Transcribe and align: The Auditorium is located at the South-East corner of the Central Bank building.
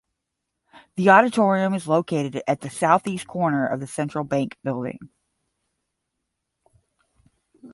The 0.95 1.09
Auditorium 1.11 1.75
is 1.75 1.87
located 1.87 2.41
at 2.47 2.61
the 2.61 2.71
South-East 2.71 3.27
corner 3.27 3.67
of 3.67 3.79
the 3.79 3.85
Central 3.85 4.23
Bank 4.23 4.57
building. 4.63 4.97